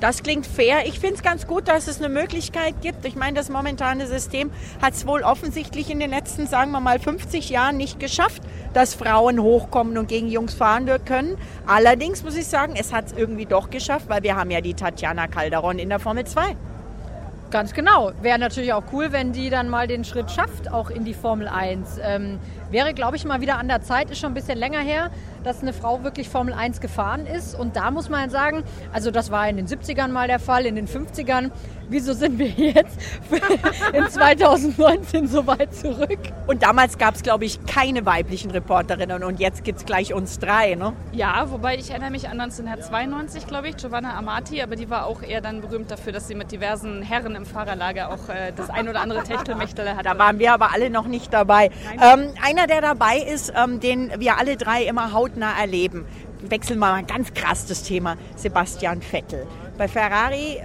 [0.00, 0.86] Das klingt fair.
[0.86, 3.06] Ich finde es ganz gut, dass es eine Möglichkeit gibt.
[3.06, 4.50] Ich meine, das momentane System
[4.82, 8.42] hat es wohl offensichtlich in den letzten, sagen wir mal, 50 Jahren nicht geschafft,
[8.74, 11.38] dass Frauen hochkommen und gegen Jungs fahren können.
[11.66, 14.74] Allerdings muss ich sagen, es hat es irgendwie doch geschafft, weil wir haben ja die
[14.74, 16.54] Tatjana Calderon in der Formel 2.
[17.50, 18.10] Ganz genau.
[18.20, 21.46] Wäre natürlich auch cool, wenn die dann mal den Schritt schafft, auch in die Formel
[21.46, 21.98] 1.
[22.02, 25.10] Ähm, wäre, glaube ich, mal wieder an der Zeit, ist schon ein bisschen länger her,
[25.44, 27.58] dass eine Frau wirklich Formel 1 gefahren ist.
[27.58, 30.74] Und da muss man sagen, also das war in den 70ern mal der Fall, in
[30.74, 31.50] den 50ern
[31.88, 32.98] wieso sind wir jetzt
[33.92, 36.18] in 2019 so weit zurück?
[36.46, 40.38] Und damals gab es, glaube ich, keine weiblichen Reporterinnen und jetzt gibt es gleich uns
[40.38, 40.92] drei, ne?
[41.12, 45.22] Ja, wobei ich erinnere mich an 1992, glaube ich, Giovanna Amati, aber die war auch
[45.22, 48.88] eher dann berühmt dafür, dass sie mit diversen Herren im Fahrerlager auch äh, das ein
[48.88, 50.04] oder andere Techtelmechtel hatte.
[50.04, 51.70] Da waren wir aber alle noch nicht dabei.
[52.00, 56.06] Ähm, einer, der dabei ist, ähm, den wir alle drei immer hautnah erleben,
[56.40, 59.46] wechseln wir mal ganz krass das Thema, Sebastian Vettel.
[59.76, 60.60] Bei Ferrari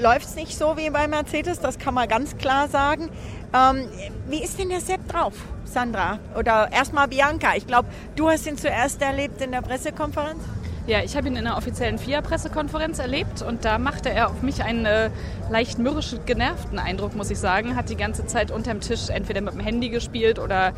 [0.00, 3.10] läuft es nicht so wie bei Mercedes, das kann man ganz klar sagen.
[3.52, 3.88] Ähm,
[4.28, 5.34] wie ist denn der Sepp drauf,
[5.64, 6.18] Sandra?
[6.38, 7.54] Oder erstmal Bianca.
[7.56, 10.42] Ich glaube, du hast ihn zuerst erlebt in der Pressekonferenz.
[10.86, 14.62] Ja, ich habe ihn in einer offiziellen FIA-Pressekonferenz erlebt und da machte er auf mich
[14.62, 15.08] einen äh,
[15.50, 17.74] leicht mürrisch genervten Eindruck, muss ich sagen.
[17.74, 20.72] Hat die ganze Zeit unterm Tisch entweder mit dem Handy gespielt oder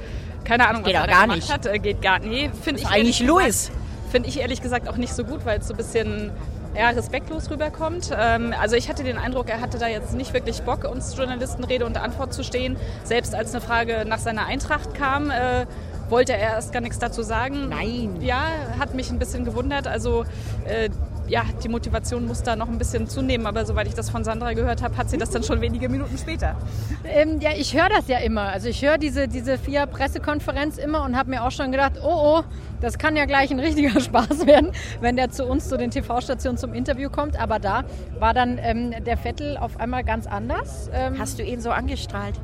[0.45, 1.53] keine Ahnung, Geht was er gar gemacht nicht.
[1.53, 1.67] hat.
[1.67, 2.55] Äh, geht gar nicht.
[2.63, 3.73] Finde ich eigentlich gesagt-
[4.13, 6.31] Finde ich ehrlich gesagt auch nicht so gut, weil es so ein bisschen
[6.79, 8.11] ja, respektlos rüberkommt.
[8.17, 11.65] Ähm, also ich hatte den Eindruck, er hatte da jetzt nicht wirklich Bock, uns Journalisten
[11.65, 12.77] Rede und Antwort zu stehen.
[13.03, 15.67] Selbst als eine Frage nach seiner Eintracht kam, äh,
[16.09, 17.69] wollte er erst gar nichts dazu sagen.
[17.69, 18.21] Nein.
[18.21, 18.47] Ja,
[18.79, 19.87] hat mich ein bisschen gewundert.
[19.87, 20.25] Also
[20.65, 20.91] äh,
[21.29, 23.47] ja, die Motivation muss da noch ein bisschen zunehmen.
[23.47, 26.17] Aber soweit ich das von Sandra gehört habe, hat sie das dann schon wenige Minuten
[26.19, 26.57] später.
[27.05, 28.43] Ähm, ja, ich höre das ja immer.
[28.43, 32.43] Also ich höre diese, diese FIA-Pressekonferenz immer und habe mir auch schon gedacht, oh oh,
[32.81, 36.59] das kann ja gleich ein richtiger Spaß werden, wenn der zu uns zu den TV-Stationen
[36.59, 37.41] zum Interview kommt.
[37.41, 37.85] Aber da
[38.19, 40.91] war dann ähm, der Vettel auf einmal ganz anders.
[40.93, 42.35] Ähm, Hast du ihn so angestrahlt?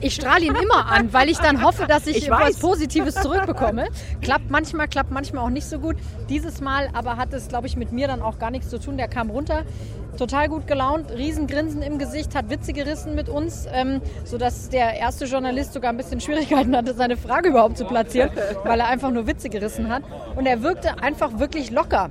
[0.00, 2.58] Ich strahle ihn immer an, weil ich dann hoffe, dass ich, Ich was weiß.
[2.58, 3.88] Positives zurückbekomme.
[4.20, 5.96] Klappt manchmal, klappt manchmal auch nicht so gut.
[6.28, 8.96] Dieses Mal aber hat es, glaube ich, mit mir dann auch gar nichts zu tun.
[8.96, 9.64] Der kam runter,
[10.18, 15.24] total gut gelaunt, Riesengrinsen im Gesicht, hat Witze gerissen mit uns, ähm, sodass der erste
[15.24, 18.30] Journalist sogar ein bisschen Schwierigkeiten hatte, seine Frage überhaupt zu platzieren,
[18.64, 20.02] weil er einfach nur Witze gerissen hat.
[20.36, 22.10] Und er wirkte einfach wirklich locker.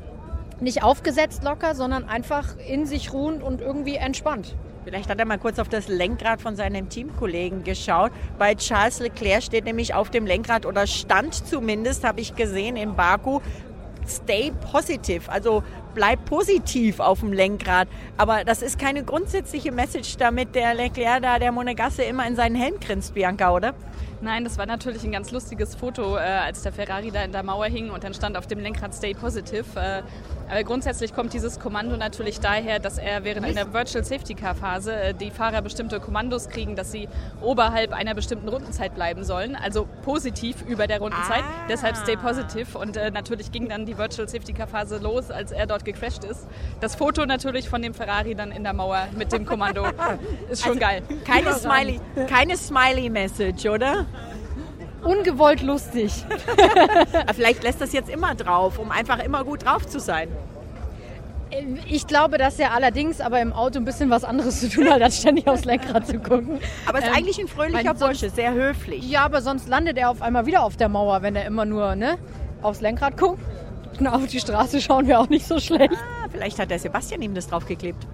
[0.60, 4.56] Nicht aufgesetzt locker, sondern einfach in sich ruhend und irgendwie entspannt.
[4.89, 8.12] Vielleicht hat er mal kurz auf das Lenkrad von seinem Teamkollegen geschaut.
[8.39, 12.95] Bei Charles Leclerc steht nämlich auf dem Lenkrad oder stand zumindest, habe ich gesehen in
[12.95, 13.39] Baku,
[14.08, 15.62] stay positive, also
[15.93, 17.88] bleib positiv auf dem Lenkrad.
[18.17, 22.56] Aber das ist keine grundsätzliche Message, damit der Leclerc da, der Monegasse, immer in seinen
[22.56, 23.75] Helm grinst, Bianca, oder?
[24.21, 27.41] Nein, das war natürlich ein ganz lustiges Foto, äh, als der Ferrari da in der
[27.41, 29.63] Mauer hing und dann stand auf dem Lenkrad Stay Positive.
[29.75, 30.01] Äh,
[30.49, 34.93] aber grundsätzlich kommt dieses Kommando natürlich daher, dass er während einer Virtual Safety Car Phase
[34.93, 37.08] äh, die Fahrer bestimmte Kommandos kriegen, dass sie
[37.39, 41.43] oberhalb einer bestimmten Rundenzeit bleiben sollen, also positiv über der Rundenzeit.
[41.43, 41.67] Ah.
[41.69, 45.53] Deshalb Stay Positive und äh, natürlich ging dann die Virtual Safety Car Phase los, als
[45.53, 46.45] er dort gecrashed ist.
[46.82, 49.86] Das Foto natürlich von dem Ferrari dann in der Mauer mit dem Kommando
[50.49, 51.03] ist schon geil.
[51.25, 54.08] Keine Smiley, keine Smiley-Message, oder?
[55.03, 56.25] Ungewollt lustig.
[57.13, 60.29] Aber vielleicht lässt das jetzt immer drauf, um einfach immer gut drauf zu sein.
[61.88, 65.01] Ich glaube, dass er allerdings aber im Auto ein bisschen was anderes zu tun hat,
[65.01, 66.59] als ständig aufs Lenkrad zu gucken.
[66.85, 69.09] Aber ist Ähm, eigentlich ein fröhlicher Bursche, sehr höflich.
[69.09, 71.95] Ja, aber sonst landet er auf einmal wieder auf der Mauer, wenn er immer nur
[71.95, 72.19] ne,
[72.62, 73.39] aufs Lenkrad guckt.
[73.99, 75.95] Na, auf die Straße schauen wir auch nicht so schlecht.
[75.95, 78.05] Ah, vielleicht hat der Sebastian ihm das draufgeklebt.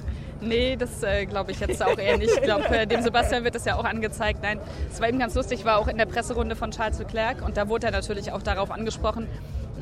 [0.46, 2.32] Nee, das äh, glaube ich jetzt auch eher nicht.
[2.32, 4.40] Ich glaube, äh, dem Sebastian wird das ja auch angezeigt.
[4.44, 4.60] Nein,
[4.92, 7.68] es war eben ganz lustig, war auch in der Presserunde von Charles Leclerc und da
[7.68, 9.28] wurde er natürlich auch darauf angesprochen.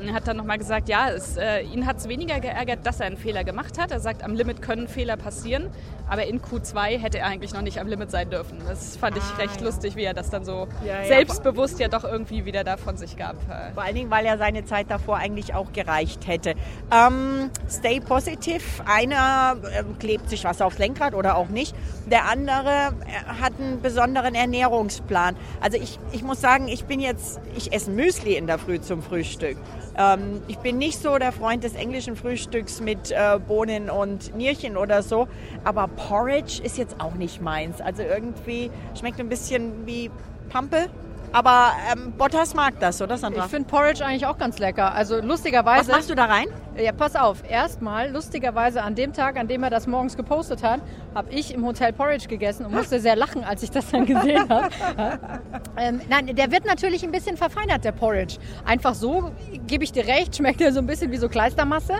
[0.00, 3.06] Er hat dann nochmal gesagt, ja, es, äh, ihn hat es weniger geärgert, dass er
[3.06, 3.90] einen Fehler gemacht hat.
[3.92, 5.70] Er sagt, am Limit können Fehler passieren,
[6.08, 8.58] aber in Q2 hätte er eigentlich noch nicht am Limit sein dürfen.
[8.68, 11.06] Das fand ich recht lustig, wie er das dann so Ja, ja.
[11.06, 13.36] selbstbewusst ja doch irgendwie wieder da von sich gab.
[13.48, 16.54] Äh, Vor allen Dingen, weil er seine Zeit davor eigentlich auch gereicht hätte.
[16.92, 18.62] Ähm, stay positive.
[18.86, 21.74] Einer ähm, klebt sich was aufs Lenkrad oder auch nicht.
[22.10, 22.68] Der andere
[23.06, 25.36] äh, hat einen besonderen Ernährungsplan.
[25.60, 29.02] Also ich, ich muss sagen, ich bin jetzt, ich esse Müsli in der Früh zum
[29.02, 29.56] Frühstück.
[29.96, 34.76] Ähm, ich bin nicht so der Freund des englischen Frühstücks mit äh, Bohnen und Nierchen
[34.76, 35.28] oder so.
[35.64, 37.80] Aber Porridge ist jetzt auch nicht meins.
[37.80, 40.10] Also irgendwie schmeckt ein bisschen wie
[40.50, 40.88] Pampe.
[41.32, 43.44] Aber ähm, Bottas mag das, oder Sandra?
[43.46, 44.94] Ich finde Porridge eigentlich auch ganz lecker.
[44.94, 45.90] Also Was lustigerweise.
[45.90, 46.46] machst du da rein?
[46.76, 47.48] Ja, pass auf.
[47.48, 50.80] Erstmal, lustigerweise an dem Tag, an dem er das morgens gepostet hat,
[51.14, 54.48] habe ich im Hotel Porridge gegessen und musste sehr lachen, als ich das dann gesehen
[54.48, 54.68] habe.
[54.96, 55.18] Ja.
[55.76, 58.36] Ähm, nein, der wird natürlich ein bisschen verfeinert, der Porridge.
[58.64, 59.32] Einfach so,
[59.66, 61.94] gebe ich dir recht, schmeckt er so ein bisschen wie so Kleistermasse.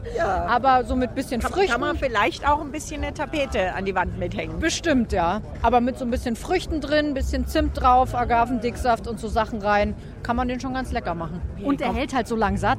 [0.47, 1.73] Aber so mit bisschen Kann, Früchten.
[1.73, 4.61] kann man vielleicht auch ein bisschen eine Tapete an die Wand mithängen?
[4.61, 5.41] Bestimmt, ja.
[5.63, 9.61] Aber mit so ein bisschen Früchten drin, ein bisschen Zimt drauf, Agavendicksaft und so Sachen
[9.61, 11.43] rein, kann man den schon ganz lecker machen.
[11.65, 12.79] Und er hält halt so lang satt.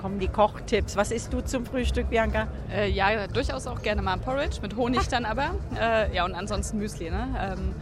[0.00, 0.96] Kommen die Kochtipps.
[0.96, 2.48] Was isst du zum Frühstück, Bianca?
[2.70, 5.54] Äh, ja, durchaus auch gerne mal Porridge, mit Honig dann aber.
[5.78, 7.10] Äh, ja, und ansonsten Müsli.
[7.10, 7.28] Ne?
[7.38, 7.74] Ähm,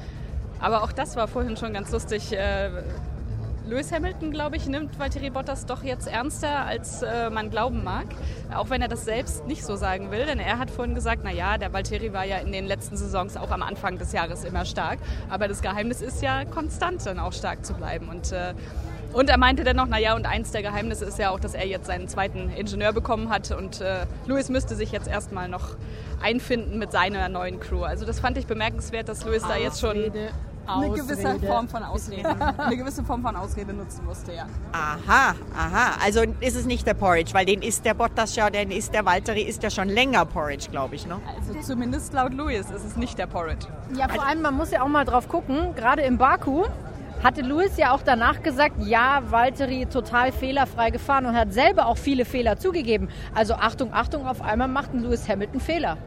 [0.58, 2.32] aber auch das war vorhin schon ganz lustig.
[2.32, 2.70] Äh,
[3.66, 8.04] Lewis Hamilton, glaube ich, nimmt Valtteri Bottas doch jetzt ernster, als äh, man glauben mag.
[8.54, 10.26] Auch wenn er das selbst nicht so sagen will.
[10.26, 13.50] Denn er hat vorhin gesagt, naja, der Valtteri war ja in den letzten Saisons auch
[13.50, 14.98] am Anfang des Jahres immer stark.
[15.30, 18.08] Aber das Geheimnis ist ja, konstant dann auch stark zu bleiben.
[18.08, 18.52] Und äh,
[19.14, 21.66] und er meinte dann noch, naja, und eins der Geheimnisse ist ja auch, dass er
[21.66, 25.76] jetzt seinen zweiten Ingenieur bekommen hat und äh, Louis müsste sich jetzt erstmal noch
[26.22, 27.84] einfinden mit seiner neuen Crew.
[27.84, 29.96] Also das fand ich bemerkenswert, dass Louis da jetzt schon
[30.66, 31.46] eine gewisse Ausrede.
[31.46, 34.46] Form von Ausrede, eine gewisse Form von Ausrede nutzen musste, ja.
[34.72, 35.96] Aha, aha.
[36.02, 39.04] Also ist es nicht der Porridge, weil den isst der Bottas ja, den isst der
[39.04, 41.20] Valtteri, isst ja schon länger Porridge, glaube ich, ne?
[41.36, 43.66] Also zumindest laut Louis ist es nicht der Porridge.
[43.96, 46.64] Ja, vor allem, man muss ja auch mal drauf gucken, gerade in Baku
[47.22, 51.98] hatte Lewis ja auch danach gesagt, ja, Valtteri total fehlerfrei gefahren und hat selber auch
[51.98, 53.08] viele Fehler zugegeben.
[53.34, 55.98] Also Achtung, Achtung, auf einmal macht ein Lewis Hamilton Fehler.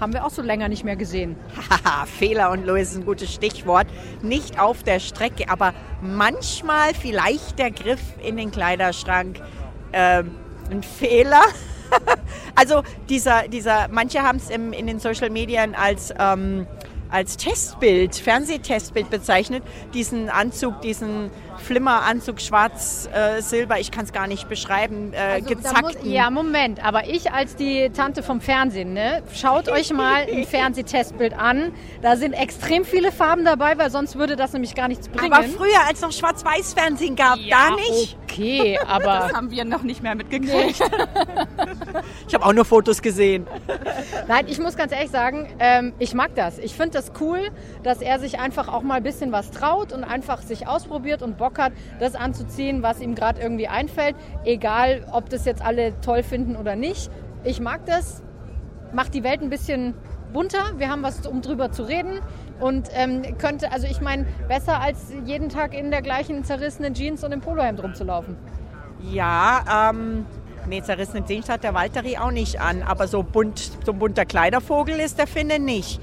[0.00, 1.36] Haben wir auch so länger nicht mehr gesehen.
[1.70, 3.86] Haha, Fehler und Lewis ist ein gutes Stichwort.
[4.22, 9.40] Nicht auf der Strecke, aber manchmal vielleicht der Griff in den Kleiderschrank.
[9.92, 10.30] Ähm,
[10.70, 11.42] ein Fehler.
[12.54, 16.66] also dieser, dieser, manche haben es in den Social Medien als ähm,
[17.10, 19.62] als Testbild, Fernsehtestbild bezeichnet,
[19.94, 26.10] diesen Anzug, diesen Flimmeranzug schwarz-silber, äh, ich kann es gar nicht beschreiben, äh, also, gezackten.
[26.10, 31.34] ja, Moment, aber ich als die Tante vom Fernsehen, ne, schaut euch mal ein Fernsehtestbild
[31.38, 31.72] an.
[32.02, 35.32] Da sind extrem viele Farben dabei, weil sonst würde das nämlich gar nichts bringen.
[35.32, 38.16] Aber früher, als noch Schwarz-Weiß-Fernsehen gab, ja, da nicht.
[38.24, 39.04] Okay, aber...
[39.04, 40.80] Das haben wir noch nicht mehr mitgekriegt.
[42.28, 43.46] ich habe auch nur Fotos gesehen.
[44.28, 46.58] Nein, ich muss ganz ehrlich sagen, ähm, ich mag das.
[46.58, 47.50] Ich finde das cool,
[47.82, 51.36] dass er sich einfach auch mal ein bisschen was traut und einfach sich ausprobiert und
[51.36, 54.16] Bock Bock hat, das anzuziehen, was ihm gerade irgendwie einfällt.
[54.44, 57.10] Egal, ob das jetzt alle toll finden oder nicht.
[57.44, 58.22] Ich mag das.
[58.92, 59.94] Macht die Welt ein bisschen
[60.32, 60.72] bunter.
[60.78, 62.20] Wir haben was, um drüber zu reden.
[62.58, 67.24] Und ähm, könnte, also ich meine, besser als jeden Tag in der gleichen zerrissenen Jeans
[67.24, 68.36] und im Polohemd rumzulaufen.
[69.10, 70.26] Ja, ähm,
[70.68, 72.82] nee, zerrissene Jeans hat der Walteri auch nicht an.
[72.82, 76.00] Aber so bunt, so ein bunter Kleidervogel ist der Finne nicht.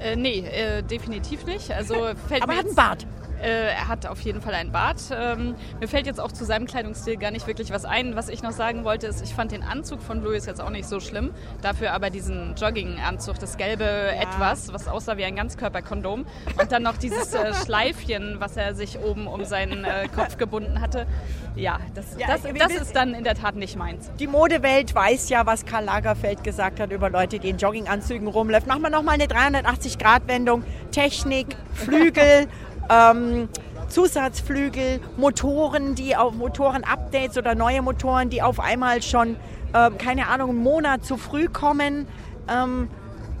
[0.00, 1.70] Äh, nee, äh, definitiv nicht.
[1.70, 1.94] Also
[2.28, 3.06] fällt Aber er hat einen Bart.
[3.42, 5.00] Äh, er hat auf jeden Fall einen Bart.
[5.12, 8.16] Ähm, mir fällt jetzt auch zu seinem Kleidungsstil gar nicht wirklich was ein.
[8.16, 10.88] Was ich noch sagen wollte, ist, ich fand den Anzug von Louis jetzt auch nicht
[10.88, 11.30] so schlimm.
[11.62, 14.22] Dafür aber diesen Jogginganzug, das gelbe ja.
[14.22, 16.26] Etwas, was aussah wie ein Ganzkörperkondom.
[16.60, 20.80] Und dann noch dieses äh, Schleifchen, was er sich oben um seinen äh, Kopf gebunden
[20.80, 21.06] hatte.
[21.54, 24.10] Ja, das, ja, das, das ist dann in der Tat nicht meins.
[24.18, 28.68] Die Modewelt weiß ja, was Karl Lagerfeld gesagt hat über Leute, die in Jogginganzügen rumlaufen.
[28.68, 30.62] Machen wir nochmal eine 380-Grad-Wendung.
[30.92, 32.46] Technik, Flügel
[32.90, 33.48] ähm,
[33.88, 39.36] Zusatzflügel, Motoren, die auf Motoren-Updates oder neue Motoren, die auf einmal schon,
[39.74, 42.06] ähm, keine Ahnung, einen Monat zu früh kommen.
[42.48, 42.88] Ähm,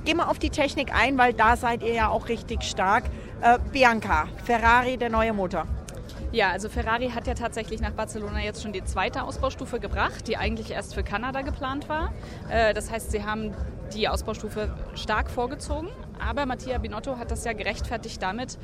[0.04, 3.04] geh mal auf die Technik ein, weil da seid ihr ja auch richtig stark.
[3.42, 5.66] Äh, Bianca, Ferrari, der neue Motor.
[6.30, 10.36] Ja, also Ferrari hat ja tatsächlich nach Barcelona jetzt schon die zweite Ausbaustufe gebracht, die
[10.36, 12.12] eigentlich erst für Kanada geplant war.
[12.50, 13.54] Äh, das heißt, sie haben
[13.94, 15.88] die Ausbaustufe stark vorgezogen.
[16.20, 18.58] Aber Mattia Binotto hat das ja gerechtfertigt damit,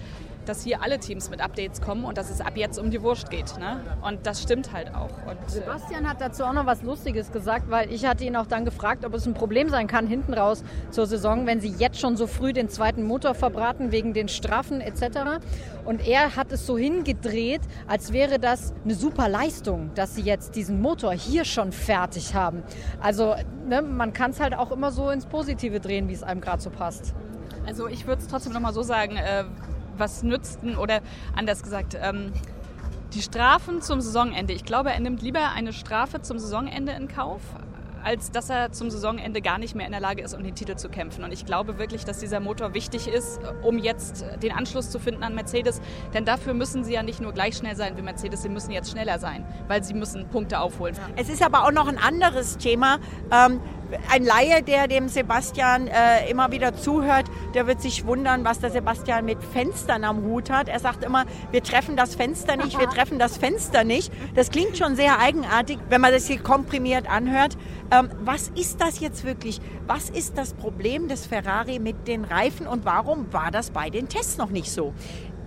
[0.47, 3.31] dass hier alle Teams mit Updates kommen und dass es ab jetzt um die Wurst
[3.31, 3.59] geht.
[3.59, 3.81] Ne?
[4.03, 5.11] Und das stimmt halt auch.
[5.27, 8.47] Und, äh, Sebastian hat dazu auch noch was Lustiges gesagt, weil ich hatte ihn auch
[8.47, 11.99] dann gefragt, ob es ein Problem sein kann hinten raus zur Saison, wenn sie jetzt
[11.99, 15.41] schon so früh den zweiten Motor verbraten wegen den Strafen etc.
[15.85, 20.57] Und er hat es so hingedreht, als wäre das eine super Leistung, dass sie jetzt
[20.57, 22.63] diesen Motor hier schon fertig haben.
[23.01, 23.35] Also
[23.67, 26.63] ne, man kann es halt auch immer so ins Positive drehen, wie es einem gerade
[26.63, 27.15] so passt.
[27.67, 29.45] Also ich würde es trotzdem nochmal so sagen, äh,
[29.97, 31.01] was nützten oder
[31.35, 32.33] anders gesagt, ähm,
[33.15, 34.53] die Strafen zum Saisonende.
[34.53, 37.41] Ich glaube, er nimmt lieber eine Strafe zum Saisonende in Kauf,
[38.03, 40.77] als dass er zum Saisonende gar nicht mehr in der Lage ist, um den Titel
[40.77, 41.25] zu kämpfen.
[41.25, 45.23] Und ich glaube wirklich, dass dieser Motor wichtig ist, um jetzt den Anschluss zu finden
[45.23, 45.81] an Mercedes.
[46.13, 48.91] Denn dafür müssen sie ja nicht nur gleich schnell sein wie Mercedes, sie müssen jetzt
[48.91, 50.97] schneller sein, weil sie müssen Punkte aufholen.
[51.17, 52.99] Es ist aber auch noch ein anderes Thema.
[53.31, 53.61] Ähm,
[54.11, 58.71] ein Laie, der dem Sebastian äh, immer wieder zuhört, der wird sich wundern, was der
[58.71, 60.69] Sebastian mit Fenstern am Hut hat.
[60.69, 64.13] Er sagt immer, wir treffen das Fenster nicht, wir treffen das Fenster nicht.
[64.35, 67.57] Das klingt schon sehr eigenartig, wenn man das hier komprimiert anhört.
[67.91, 69.61] Ähm, was ist das jetzt wirklich?
[69.87, 74.09] Was ist das Problem des Ferrari mit den Reifen und warum war das bei den
[74.09, 74.95] Tests noch nicht so?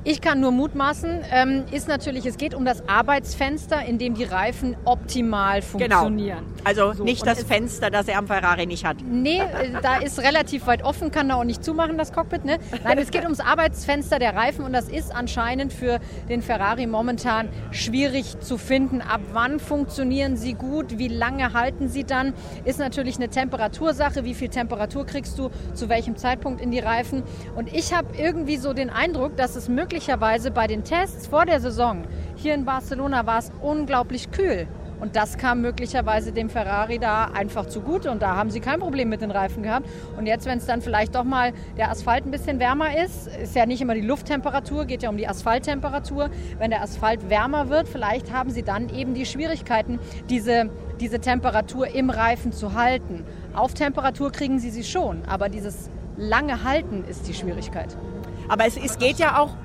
[0.09, 4.23] Ich kann nur mutmaßen, ähm, ist natürlich, es geht um das Arbeitsfenster, in dem die
[4.23, 5.97] Reifen optimal genau.
[5.97, 6.45] funktionieren.
[6.45, 6.61] Genau.
[6.63, 8.95] Also so, nicht das Fenster, das er am Ferrari nicht hat.
[9.05, 12.45] Nee, äh, da ist relativ weit offen, kann da auch nicht zumachen, das Cockpit.
[12.45, 12.57] Ne?
[12.85, 17.49] Nein, es geht ums Arbeitsfenster der Reifen und das ist anscheinend für den Ferrari momentan
[17.71, 19.01] schwierig zu finden.
[19.01, 24.23] Ab wann funktionieren sie gut, wie lange halten sie dann, ist natürlich eine Temperatursache.
[24.23, 27.23] Wie viel Temperatur kriegst du zu welchem Zeitpunkt in die Reifen?
[27.57, 31.47] Und ich habe irgendwie so den Eindruck, dass es möglich möglicherweise bei den Tests vor
[31.47, 32.03] der Saison
[32.35, 34.67] hier in Barcelona war es unglaublich kühl.
[34.99, 39.09] Und das kam möglicherweise dem Ferrari da einfach zugute und da haben sie kein Problem
[39.09, 39.89] mit den Reifen gehabt.
[40.15, 43.55] Und jetzt, wenn es dann vielleicht doch mal der Asphalt ein bisschen wärmer ist, ist
[43.55, 46.29] ja nicht immer die Lufttemperatur, geht ja um die Asphalttemperatur.
[46.59, 51.87] Wenn der Asphalt wärmer wird, vielleicht haben sie dann eben die Schwierigkeiten, diese, diese Temperatur
[51.87, 53.25] im Reifen zu halten.
[53.55, 57.97] Auf Temperatur kriegen sie sie schon, aber dieses lange Halten ist die Schwierigkeit.
[58.47, 59.55] Aber es, es geht ja auch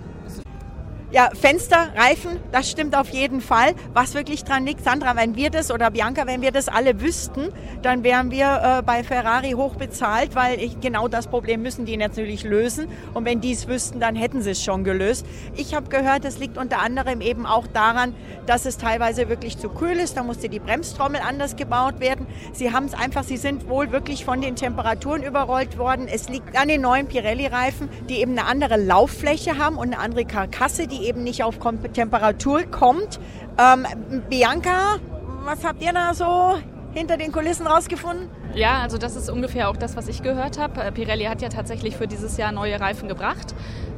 [1.13, 3.75] Ja, Fenster, Reifen, das stimmt auf jeden Fall.
[3.93, 7.53] Was wirklich dran liegt, Sandra, wenn wir das oder Bianca, wenn wir das alle wüssten,
[7.83, 11.99] dann wären wir äh, bei Ferrari hoch bezahlt, weil ich, genau das Problem müssen die
[11.99, 12.89] natürlich lösen.
[13.13, 15.27] Und wenn die es wüssten, dann hätten sie es schon gelöst.
[15.55, 18.15] Ich habe gehört, das liegt unter anderem eben auch daran,
[18.47, 20.17] dass es teilweise wirklich zu kühl ist.
[20.17, 22.27] Da musste die Bremstrommel anders gebaut werden.
[22.55, 26.09] Sie haben es einfach, sie sind wohl wirklich von den Temperaturen überrollt worden.
[26.09, 30.25] Es liegt an den neuen Pirelli-Reifen, die eben eine andere Lauffläche haben und eine andere
[30.25, 31.59] Karkasse, die eben nicht auf
[31.93, 33.21] Temperatur kommt.
[33.59, 33.87] Ähm,
[34.29, 34.99] Bianca,
[35.45, 36.59] was habt ihr da so
[36.93, 38.29] hinter den Kulissen rausgefunden?
[38.55, 40.83] Ja, also das ist ungefähr auch das, was ich gehört habe.
[40.83, 43.55] Äh, Pirelli hat ja tatsächlich für dieses Jahr neue Reifen gebracht.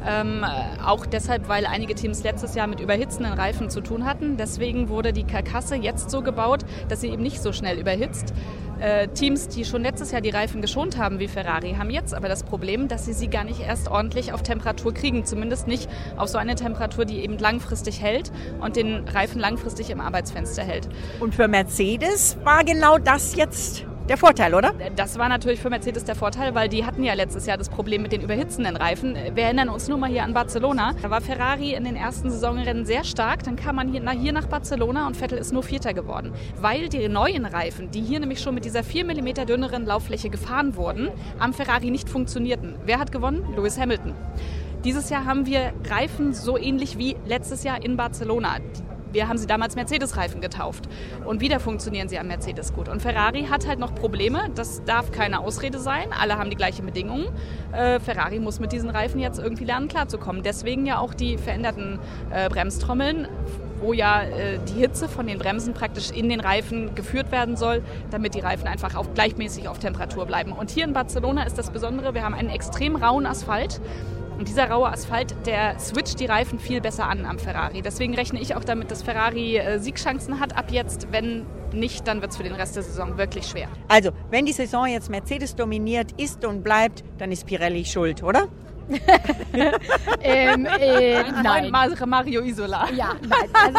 [0.07, 0.45] Ähm,
[0.85, 4.37] auch deshalb, weil einige Teams letztes Jahr mit überhitzenden Reifen zu tun hatten.
[4.37, 8.33] Deswegen wurde die Karkasse jetzt so gebaut, dass sie eben nicht so schnell überhitzt.
[8.81, 12.29] Äh, Teams, die schon letztes Jahr die Reifen geschont haben, wie Ferrari, haben jetzt aber
[12.29, 15.25] das Problem, dass sie sie gar nicht erst ordentlich auf Temperatur kriegen.
[15.25, 20.01] Zumindest nicht auf so eine Temperatur, die eben langfristig hält und den Reifen langfristig im
[20.01, 20.89] Arbeitsfenster hält.
[21.19, 24.73] Und für Mercedes war genau das jetzt der Vorteil, oder?
[24.97, 28.03] Das war natürlich für Mercedes der Vorteil, weil die hatten ja letztes Jahr das Problem
[28.03, 29.17] mit den überhitzenden Reifen.
[29.35, 30.95] Wir erinnern uns nur mal hier an Barcelona.
[31.01, 33.43] Da war Ferrari in den ersten Saisonrennen sehr stark.
[33.45, 36.33] Dann kam man hier, nach Barcelona und Vettel ist nur Vierter geworden.
[36.61, 40.77] Weil die neuen Reifen, die hier nämlich schon mit dieser 4 mm dünneren Lauffläche gefahren
[40.77, 42.75] wurden, am Ferrari nicht funktionierten.
[42.85, 43.55] Wer hat gewonnen?
[43.57, 44.15] Lewis Hamilton.
[44.85, 48.59] Dieses Jahr haben wir Reifen so ähnlich wie letztes Jahr in Barcelona.
[49.15, 50.89] Wir haben sie damals Mercedes-Reifen getauft.
[51.25, 52.89] Und wieder funktionieren sie am Mercedes gut.
[52.89, 54.51] Und Ferrari hat halt noch Probleme.
[54.57, 56.09] Das darf keine Ausrede sein.
[56.21, 57.29] Alle haben die gleichen Bedingungen.
[57.73, 60.43] Äh, Ferrari muss mit diesen Reifen jetzt irgendwie lernen, klarzukommen.
[60.43, 62.01] Deswegen ja auch die veränderten
[62.31, 63.29] äh, Bremstrommeln
[63.81, 67.83] wo ja äh, die Hitze von den Bremsen praktisch in den Reifen geführt werden soll,
[68.11, 70.53] damit die Reifen einfach auch gleichmäßig auf Temperatur bleiben.
[70.53, 73.83] Und hier in Barcelona ist das Besondere, wir haben einen extrem rauen Asphalt.
[74.39, 77.83] Und dieser raue Asphalt, der switcht die Reifen viel besser an am Ferrari.
[77.83, 81.13] Deswegen rechne ich auch damit, dass Ferrari äh, Siegchancen hat ab jetzt.
[81.13, 83.69] Wenn nicht, dann wird es für den Rest der Saison wirklich schwer.
[83.89, 88.49] Also, wenn die Saison jetzt Mercedes dominiert ist und bleibt, dann ist Pirelli schuld, oder?
[90.23, 91.71] ähm, äh, nein.
[91.71, 92.89] Mario Isola.
[92.95, 93.49] Ja, nein.
[93.55, 93.79] Also,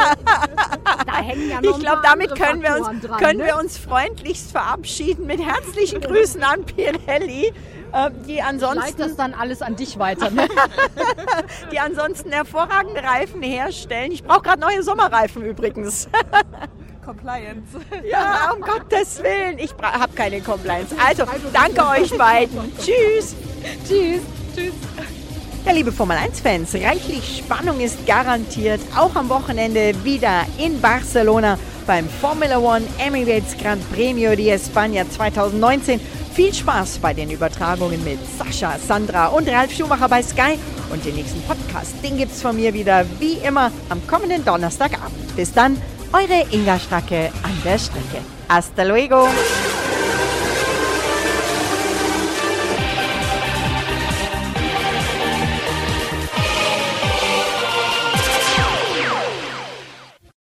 [1.05, 3.45] da hängen ja noch Ich glaube, damit können, wir uns, dran, können ne?
[3.45, 7.53] wir uns freundlichst verabschieden mit herzlichen Grüßen an Pirelli.
[7.95, 8.97] Äh, die ansonsten.
[8.97, 10.29] Das dann alles an dich weiter.
[10.29, 10.47] Ne?
[11.71, 14.11] die ansonsten hervorragende Reifen herstellen.
[14.11, 16.09] Ich brauche gerade neue Sommerreifen übrigens.
[17.05, 17.79] Compliance.
[18.03, 19.59] Ja, um Gottes Willen.
[19.59, 20.93] Ich habe keine Compliance.
[21.03, 22.71] Also, danke euch beiden.
[22.77, 23.35] Tschüss.
[23.87, 24.21] Tschüss.
[24.53, 24.73] Tschüss.
[25.65, 28.81] Ja, liebe Formel 1-Fans, reichlich Spannung ist garantiert.
[28.95, 35.99] Auch am Wochenende wieder in Barcelona beim Formula One Emirates Grand Premio de España 2019.
[36.33, 40.59] Viel Spaß bei den Übertragungen mit Sascha, Sandra und Ralf Schumacher bei Sky.
[40.91, 45.35] Und den nächsten Podcast, den gibt es von mir wieder wie immer am kommenden Donnerstagabend.
[45.35, 45.81] Bis dann,
[46.13, 48.21] eure Inga Stracke an der Strecke.
[48.49, 49.27] Hasta luego!